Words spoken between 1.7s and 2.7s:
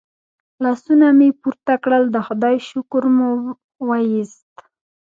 کړل د خدای